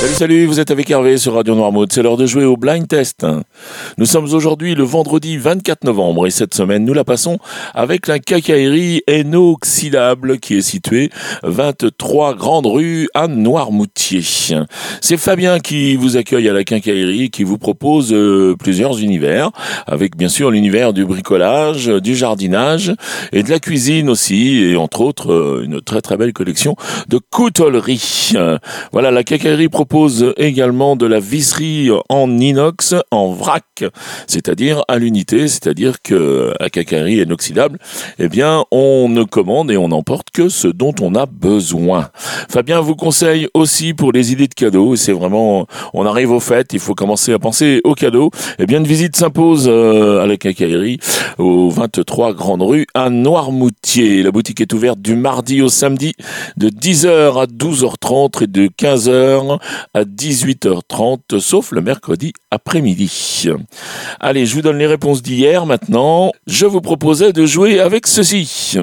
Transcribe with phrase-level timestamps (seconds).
[0.00, 1.92] Salut, salut, vous êtes avec Hervé sur Radio Noirmouth.
[1.92, 3.26] C'est l'heure de jouer au blind test.
[3.98, 7.38] Nous sommes aujourd'hui le vendredi 24 novembre et cette semaine, nous la passons
[7.74, 11.10] avec la quincaillerie inoxydable qui est située
[11.42, 14.22] 23 Grande Rue à Noirmoutier.
[15.02, 19.50] C'est Fabien qui vous accueille à la quincaillerie qui vous propose euh, plusieurs univers
[19.86, 22.94] avec bien sûr l'univers du bricolage, du jardinage
[23.32, 26.74] et de la cuisine aussi et entre autres euh, une très très belle collection
[27.06, 28.32] de coutellerie.
[28.92, 33.82] Voilà, la quincaillerie propose propose également de la visserie en inox en vrac,
[34.28, 36.54] c'est-à-dire à, l'unité, c'est-à-dire que
[37.08, 37.76] inoxydable,
[38.20, 42.10] eh bien, on ne commande et on n'emporte que ce dont on a besoin.
[42.48, 46.72] Fabien vous conseille aussi pour les idées de cadeaux, c'est vraiment, on arrive au fait,
[46.72, 48.30] il faut commencer à penser aux cadeaux.
[48.60, 51.00] Eh bien, une visite s'impose euh, à la cacaillerie
[51.38, 54.22] au 23 Grande Rue à Noirmoutier.
[54.22, 56.14] La boutique est ouverte du mardi au samedi
[56.56, 59.58] de 10h à 12h30 et de 15h
[59.94, 63.44] à 18h30, sauf le mercredi après-midi.
[64.20, 66.32] Allez, je vous donne les réponses d'hier maintenant.
[66.46, 68.76] Je vous proposais de jouer avec ceci.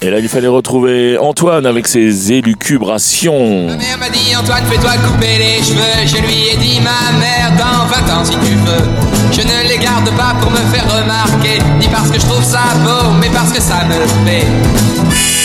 [0.00, 3.66] Et là, il fallait retrouver Antoine avec ses élucubrations.
[3.66, 6.06] Ma mère m'a dit Antoine, fais-toi couper les cheveux.
[6.06, 8.84] Je lui ai dit ma mère dans 20 ans si tu veux.
[9.32, 12.60] Je ne les garde pas pour me faire remarquer, ni parce que je trouve ça
[12.84, 15.37] beau, mais parce que ça me plaît.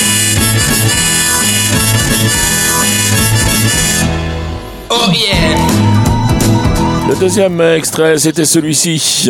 [7.08, 9.30] Le deuxième extrait, c'était celui-ci.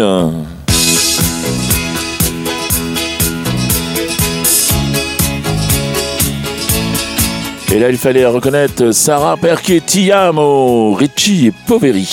[7.72, 12.08] Et là, il fallait reconnaître Sarah Perchetti-Amo, Ricci et Poveri.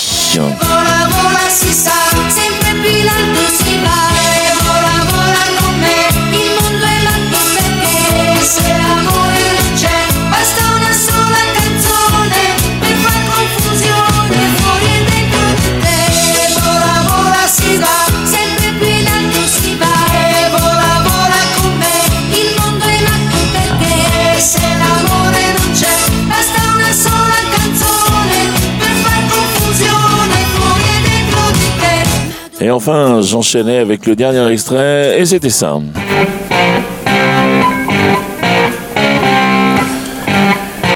[32.71, 35.81] Et enfin, j'enchaînais avec le dernier extrait, et c'était ça.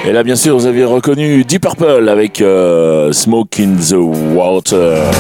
[0.06, 5.10] Et là, bien sûr, vous avez reconnu Deep Purple avec euh, Smoke in the Water.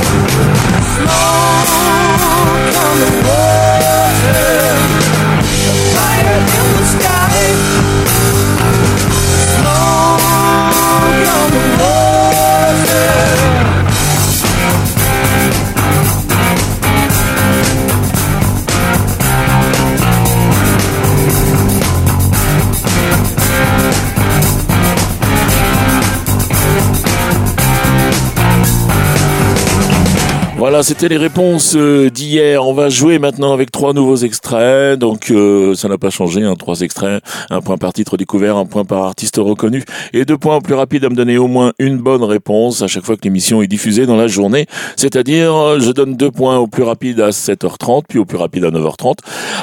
[30.64, 32.66] Voilà, c'était les réponses euh, d'hier.
[32.66, 34.98] On va jouer maintenant avec trois nouveaux extraits.
[34.98, 36.42] Donc, euh, ça n'a pas changé.
[36.42, 40.38] Hein, trois extraits, un point par titre découvert, un point par artiste reconnu et deux
[40.38, 43.14] points au plus rapide à me donner au moins une bonne réponse à chaque fois
[43.18, 44.64] que l'émission est diffusée dans la journée.
[44.96, 48.64] C'est-à-dire, euh, je donne deux points au plus rapide à 7h30, puis au plus rapide
[48.64, 49.18] à 9h30,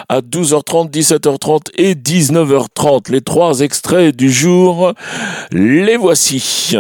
[0.08, 3.12] à 12h30, 17h30 et 19h30.
[3.12, 4.94] Les trois extraits du jour,
[5.52, 6.76] les voici.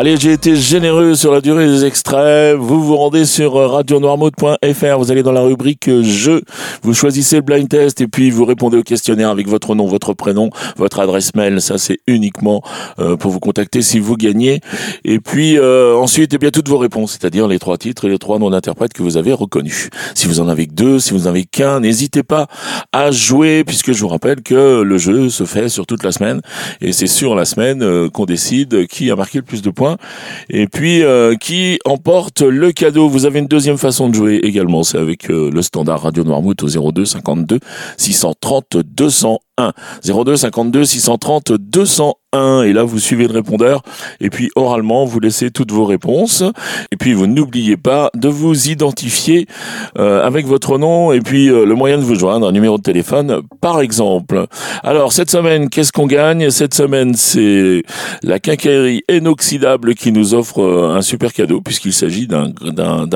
[0.00, 2.56] Allez, j'ai été généreux sur la durée des extraits.
[2.56, 4.98] Vous vous rendez sur euh, radionoirmouth.fr.
[4.98, 6.40] Vous allez dans la rubrique euh, jeu.
[6.82, 10.14] Vous choisissez le blind test et puis vous répondez au questionnaire avec votre nom, votre
[10.14, 10.48] prénom,
[10.78, 11.60] votre adresse mail.
[11.60, 12.62] Ça, c'est uniquement
[12.98, 14.62] euh, pour vous contacter si vous gagnez.
[15.04, 18.18] Et puis euh, ensuite, eh bien toutes vos réponses, c'est-à-dire les trois titres et les
[18.18, 19.90] trois noms d'interprètes que vous avez reconnus.
[20.14, 22.46] Si vous en avez que deux, si vous en avez qu'un, n'hésitez pas
[22.92, 26.40] à jouer puisque je vous rappelle que le jeu se fait sur toute la semaine
[26.80, 29.89] et c'est sur la semaine qu'on décide qui a marqué le plus de points
[30.48, 33.08] et puis euh, qui emporte le cadeau.
[33.08, 36.62] Vous avez une deuxième façon de jouer également, c'est avec euh, le standard Radio Noirmouth
[36.62, 37.58] au 02 52
[37.96, 39.38] 630 201.
[39.60, 39.72] 1
[40.24, 43.82] 02 52 630 201 et là vous suivez le répondeur
[44.20, 46.44] et puis oralement vous laissez toutes vos réponses
[46.92, 49.46] et puis vous n'oubliez pas de vous identifier
[49.98, 52.82] euh, avec votre nom et puis euh, le moyen de vous joindre un numéro de
[52.82, 54.46] téléphone par exemple.
[54.84, 56.50] Alors cette semaine qu'est-ce qu'on gagne?
[56.50, 57.82] Cette semaine c'est
[58.22, 62.52] la quincaillerie inoxydable qui nous offre euh, un super cadeau puisqu'il s'agit d'un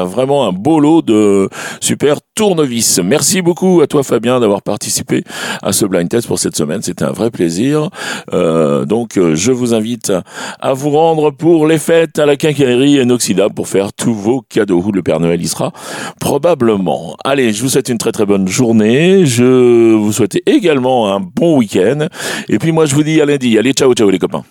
[0.05, 1.49] vraiment un beau lot de
[1.81, 2.99] super tournevis.
[2.99, 5.23] Merci beaucoup à toi Fabien d'avoir participé
[5.63, 6.83] à ce blind test cette semaine.
[6.83, 7.91] C'était un vrai plaisir.
[8.33, 10.13] Euh, donc euh, je vous invite
[10.61, 14.85] à vous rendre pour les fêtes à la quincaillerie inoxydable pour faire tous vos cadeaux.
[14.93, 15.73] Le Père Noël y sera
[16.21, 17.17] probablement.
[17.25, 19.27] Allez, je vous souhaite une très très bonne journée.
[19.27, 22.09] Je vous souhaite également un bon week-end.
[22.49, 23.59] Et puis moi je vous dis à lundi.
[23.59, 24.45] Allez, ciao ciao les copains.